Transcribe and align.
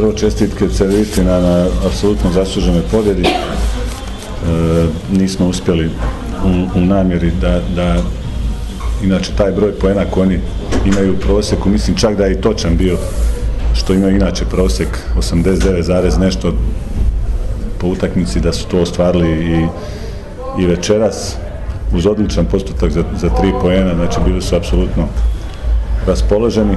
prvo 0.00 0.12
čestitke 0.12 0.68
Cedeviti 0.68 1.24
na, 1.24 1.66
apsolutno 1.86 2.32
zasluženoj 2.32 2.82
pobjedi. 2.90 3.22
E, 3.22 3.32
nismo 5.12 5.46
uspjeli 5.46 5.90
u, 6.74 6.80
namjeri 6.80 7.30
da, 7.40 7.60
da 7.74 7.96
inače 9.04 9.32
taj 9.36 9.52
broj 9.52 9.72
poena 9.72 10.04
koji 10.10 10.26
oni 10.26 10.40
imaju 10.86 11.12
u 11.12 11.16
prosjeku, 11.16 11.68
mislim 11.68 11.96
čak 11.96 12.16
da 12.16 12.24
je 12.24 12.32
i 12.32 12.40
točan 12.40 12.76
bio 12.76 12.96
što 13.74 13.94
imaju 13.94 14.16
inače 14.16 14.44
prosjek 14.44 14.88
89, 15.18 15.82
zarez 15.82 16.18
nešto 16.18 16.54
po 17.78 17.86
utakmici 17.86 18.40
da 18.40 18.52
su 18.52 18.68
to 18.68 18.80
ostvarili 18.80 19.28
i, 19.30 19.66
i 20.62 20.66
večeras 20.66 21.36
uz 21.94 22.06
odličan 22.06 22.46
postotak 22.46 22.90
za, 22.90 23.04
za 23.20 23.28
tri 23.28 23.52
poena, 23.62 23.94
znači 23.94 24.18
bili 24.26 24.42
su 24.42 24.56
apsolutno 24.56 25.08
raspoloženi. 26.06 26.76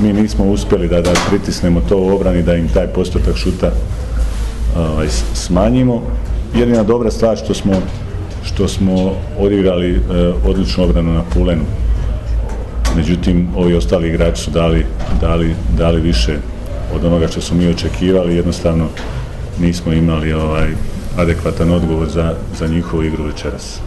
Mi 0.00 0.12
nismo 0.12 0.44
uspjeli 0.44 0.88
da, 0.88 1.00
da 1.00 1.12
pritisnemo 1.28 1.80
to 1.88 1.98
u 1.98 2.08
obrani, 2.08 2.42
da 2.42 2.54
im 2.54 2.68
taj 2.68 2.86
postotak 2.86 3.36
šuta 3.36 3.70
ovaj, 4.76 5.08
smanjimo. 5.34 6.02
Jedina 6.54 6.82
dobra 6.82 7.10
stvar 7.10 7.36
što 7.36 7.54
smo, 7.54 7.72
što 8.44 8.68
smo 8.68 9.12
odigrali 9.38 9.90
e, 9.90 10.00
odličnu 10.46 10.84
obranu 10.84 11.12
na 11.12 11.22
Pulenu. 11.34 11.64
Međutim, 12.96 13.48
ovi 13.56 13.74
ostali 13.74 14.08
igrači 14.08 14.42
su 14.42 14.50
dali, 14.50 14.86
dali, 15.20 15.54
dali 15.78 16.00
više 16.00 16.36
od 16.94 17.04
onoga 17.04 17.28
što 17.28 17.40
smo 17.40 17.56
mi 17.56 17.68
očekivali. 17.68 18.36
Jednostavno 18.36 18.88
nismo 19.60 19.92
imali 19.92 20.32
ovaj 20.32 20.68
adekvatan 21.16 21.70
odgovor 21.70 22.08
za, 22.08 22.34
za 22.58 22.66
njihovu 22.66 23.02
igru 23.02 23.24
večeras. 23.24 23.78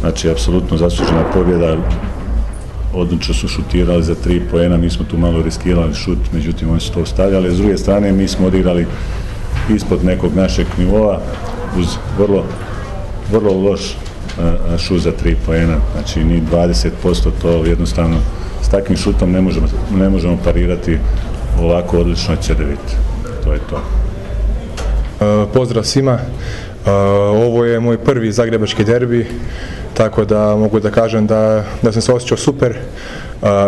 Znači, 0.00 0.30
apsolutno 0.30 0.76
zaslužena 0.76 1.24
pobjeda, 1.34 1.76
odlično 2.94 3.34
su 3.34 3.48
šutirali 3.48 4.02
za 4.02 4.14
tri 4.14 4.42
poena, 4.50 4.76
mi 4.76 4.90
smo 4.90 5.04
tu 5.04 5.16
malo 5.16 5.42
riskirali 5.42 5.94
šut, 5.94 6.18
međutim 6.32 6.70
oni 6.70 6.80
su 6.80 6.92
to 6.92 7.00
ostavljali. 7.00 7.54
S 7.54 7.58
druge 7.58 7.76
strane, 7.78 8.12
mi 8.12 8.28
smo 8.28 8.46
odigrali 8.46 8.86
ispod 9.74 10.04
nekog 10.04 10.34
našeg 10.36 10.66
nivoa 10.78 11.20
uz 11.78 11.86
vrlo, 12.18 12.44
vrlo 13.32 13.52
loš 13.52 13.96
šut 14.78 15.00
za 15.00 15.12
tri 15.12 15.36
poena, 15.46 15.76
znači 15.92 16.24
ni 16.24 16.42
20% 16.52 16.90
to 17.42 17.64
jednostavno 17.64 18.16
s 18.62 18.68
takvim 18.68 18.96
šutom 18.96 19.32
ne 19.32 19.40
možemo, 19.40 19.66
ne 19.94 20.08
možemo 20.08 20.38
parirati 20.44 20.98
ovako 21.60 21.98
odlično 21.98 22.36
cedevit. 22.36 22.96
To 23.44 23.52
je 23.52 23.60
to. 23.70 23.82
Pozdrav 25.54 25.84
svima. 25.84 26.18
Ovo 27.46 27.64
je 27.64 27.80
moj 27.80 27.98
prvi 27.98 28.32
zagrebački 28.32 28.84
derbi, 28.84 29.26
tako 29.94 30.24
da 30.24 30.56
mogu 30.56 30.80
da 30.80 30.90
kažem 30.90 31.26
da, 31.26 31.64
da 31.82 31.92
sam 31.92 32.02
se 32.02 32.12
osjećao 32.12 32.38
super. 32.38 32.76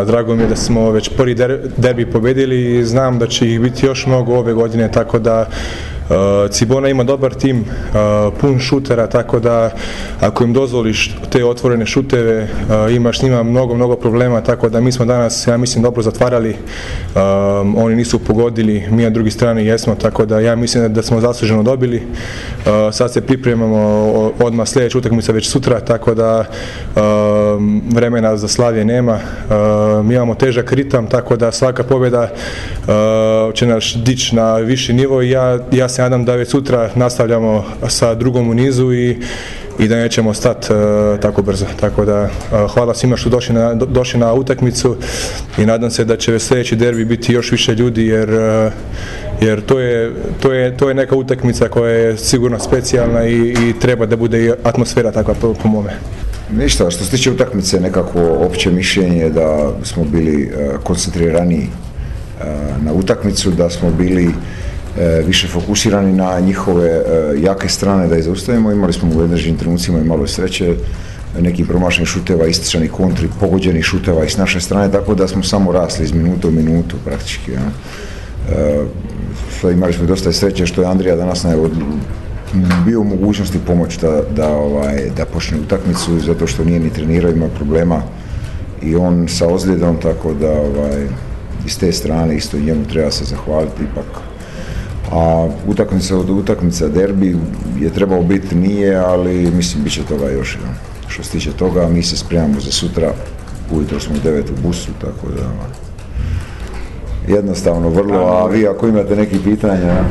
Drago 0.07 0.35
mi 0.35 0.43
je 0.43 0.49
da 0.49 0.57
smo 0.57 0.91
već 0.91 1.11
prvi 1.17 1.37
derbi 1.77 2.11
pobedili 2.11 2.79
i 2.79 2.85
znam 2.85 3.19
da 3.19 3.27
će 3.27 3.53
ih 3.53 3.61
biti 3.61 3.87
još 3.87 4.07
mnogo 4.07 4.35
ove 4.35 4.53
godine, 4.53 4.93
tako 4.93 5.19
da 5.19 5.49
Cibona 6.51 6.89
ima 6.89 7.05
dobar 7.05 7.35
tim, 7.35 7.61
uh, 7.61 8.33
pun 8.41 8.59
šutera, 8.59 9.07
tako 9.07 9.41
da 9.41 9.71
ako 10.21 10.45
im 10.45 10.53
dozvoliš 10.53 11.17
te 11.31 11.45
otvorene 11.45 11.87
šuteve, 11.87 12.43
uh, 12.43 12.95
imaš 12.95 13.19
s 13.19 13.23
njima 13.23 13.43
mnogo, 13.43 13.75
mnogo 13.75 13.97
problema, 13.97 14.41
tako 14.41 14.69
da 14.69 14.81
mi 14.81 14.93
smo 14.93 15.05
danas, 15.05 15.47
ja 15.47 15.57
mislim, 15.57 15.83
dobro 15.83 16.03
zatvarali, 16.03 16.57
oni 17.77 17.97
nisu 17.97 18.19
pogodili, 18.19 18.85
mi 18.91 19.03
na 19.03 19.11
drugi 19.11 19.31
strani 19.31 19.67
jesmo, 19.67 19.95
tako 19.95 20.27
da 20.27 20.41
ja 20.41 20.57
mislim 20.57 20.93
da 20.93 21.03
smo 21.03 21.21
zasluženo 21.21 21.63
dobili. 21.63 22.03
Sad 22.93 23.13
se 23.13 23.21
pripremamo 23.21 23.79
odmah 24.41 24.69
sljedeća 24.69 24.99
utakmica 24.99 25.33
već 25.33 25.49
sutra, 25.49 25.81
tako 25.81 26.15
da 26.15 26.45
vremena 27.95 28.37
za 28.37 28.49
slavije 28.49 28.85
nema. 28.85 29.19
Mi 30.05 30.15
imamo 30.15 30.35
težak 30.35 30.73
ritam, 30.73 31.07
tako 31.07 31.37
da 31.37 31.53
svaka 31.53 31.83
pobjeda 31.83 32.29
će 33.55 33.67
nas 33.67 33.97
dići 33.97 34.37
na 34.37 34.57
viši 34.57 34.93
nivo 34.93 35.23
i 35.23 35.31
ja, 35.31 35.59
ja 35.73 35.89
se 35.97 36.03
nadam 36.03 36.25
da 36.25 36.35
već 36.35 36.49
sutra 36.49 36.91
nastavljamo 36.95 37.65
sa 37.89 38.15
drugom 38.15 38.51
u 38.51 38.55
nizu 38.55 38.93
i 38.93 39.17
i 39.79 39.89
da 39.89 39.97
nećemo 39.97 40.35
stati 40.35 40.73
uh, 40.73 41.21
tako 41.21 41.43
brzo. 41.43 41.67
Tako 41.81 42.05
da 42.05 42.23
uh, 42.23 42.71
hvala 42.71 42.95
svima 42.95 43.17
što 43.17 43.31
došli 43.31 43.55
na, 43.55 43.75
došli 43.75 44.21
na 44.21 44.33
utakmicu 44.33 44.97
i 45.59 45.67
nadam 45.67 45.91
se 45.91 46.05
da 46.05 46.17
će 46.17 46.39
sljedeći 46.39 46.77
derbi 46.77 47.05
biti 47.05 47.33
još 47.33 47.53
više 47.53 47.75
ljudi 47.75 48.07
jer, 48.07 48.31
uh, 48.31 48.73
jer 49.41 49.61
to, 49.61 49.81
je, 49.81 50.13
to, 50.41 50.53
je, 50.53 50.77
to 50.77 50.89
je 50.89 50.95
neka 50.95 51.17
utakmica 51.17 51.69
koja 51.69 51.93
je 51.93 52.17
sigurno 52.17 52.59
specijalna 52.59 53.27
i, 53.27 53.57
i 53.69 53.75
treba 53.81 54.07
da 54.07 54.17
bude 54.17 54.45
i 54.45 54.53
atmosfera 54.65 55.13
takva 55.13 55.35
po, 55.35 55.55
po 55.55 55.69
mome. 55.69 55.91
Ništa, 56.57 56.91
što 56.91 57.05
se 57.05 57.11
tiče 57.11 57.31
utakmice, 57.31 57.81
nekako 57.81 58.21
opće 58.21 58.71
mišljenje 58.71 59.31
da 59.31 59.73
smo 59.83 60.05
bili 60.05 60.53
koncentrirani 60.83 61.69
na 62.85 62.93
utakmicu, 62.93 63.51
da 63.51 63.71
smo 63.71 63.91
bili 63.91 64.29
E, 64.29 64.76
više 65.27 65.49
fokusirani 65.49 66.13
na 66.13 66.41
njihove 66.41 66.89
e, 66.89 67.03
jake 67.41 67.69
strane 67.69 68.09
da 68.09 68.19
ih. 68.19 68.27
Imali 68.73 68.93
smo 68.93 69.11
u 69.17 69.21
određenim 69.21 69.59
trenucima 69.59 69.99
i 69.99 70.05
malo 70.05 70.27
sreće, 70.27 70.75
neki 71.41 71.65
promašenih 71.65 72.09
šuteva, 72.09 72.47
ističanih 72.47 72.91
kontri, 72.91 73.29
pogođenih 73.41 73.85
šuteva 73.85 74.25
i 74.25 74.29
s 74.29 74.37
naše 74.37 74.61
strane, 74.61 74.93
tako 74.93 75.15
da 75.15 75.29
smo 75.29 75.43
samo 75.43 75.73
rasli 75.73 76.05
iz 76.05 76.13
minuta 76.13 76.49
u 76.49 76.51
minutu 76.51 76.97
praktički. 77.05 77.53
Ja. 77.53 77.71
E, 79.67 79.73
imali 79.73 79.93
smo 79.93 80.07
dosta 80.07 80.33
sreće 80.33 80.67
što 80.67 80.81
je 80.81 80.89
Andrija 80.89 81.17
danas 81.17 81.43
na 81.43 81.57
bio 82.85 83.01
u 83.01 83.05
mogućnosti 83.05 83.59
pomoći 83.67 84.01
da, 84.01 84.23
da, 84.37 84.49
ovaj, 84.49 85.11
da 85.17 85.25
počne 85.25 85.59
utakmicu 85.61 86.19
zato 86.19 86.47
što 86.47 86.65
nije 86.65 86.81
ni 86.81 86.91
trenirao, 86.91 87.31
ima 87.31 87.49
problema 87.49 88.03
i 88.83 88.97
on 88.97 89.29
sa 89.29 89.49
ozljedom, 89.49 89.97
tako 90.03 90.35
da 90.35 90.51
ovaj, 90.51 91.07
iz 91.67 91.79
te 91.79 91.93
strane 91.93 92.37
isto 92.37 92.59
njemu 92.59 92.85
treba 92.85 93.11
se 93.11 93.25
zahvaliti 93.25 93.83
ipak 93.93 94.26
a 95.13 95.49
utakmica 95.67 96.17
od 96.17 96.31
utakmica 96.31 96.89
derbi 96.89 97.37
je 97.81 97.91
trebao 97.91 98.23
biti 98.23 98.55
nije, 98.55 98.97
ali 98.97 99.51
mislim 99.51 99.85
bit 99.85 99.93
će 99.93 100.03
toga 100.03 100.31
još. 100.31 100.59
Što 101.09 101.23
se 101.23 101.31
tiče 101.31 101.53
toga, 101.53 101.89
mi 101.89 102.03
se 102.03 102.17
spremamo 102.17 102.61
za 102.61 102.71
sutra, 102.71 103.13
ujutro 103.71 104.01
smo 104.01 104.15
u 104.15 104.19
devet 104.25 104.51
u 104.51 104.63
busu, 104.63 104.91
tako 105.01 105.27
da 105.37 105.43
ono, 105.43 105.67
jednostavno 107.29 107.89
vrlo, 107.89 108.19
a 108.19 108.47
vi 108.47 108.69
ako 108.69 108.89
imate 108.89 109.17
neki 109.17 109.39
pitanja, 109.45 110.05